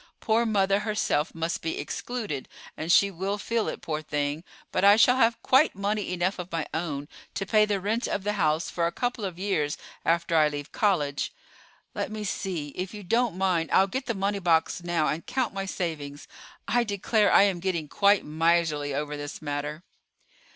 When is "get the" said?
13.85-14.15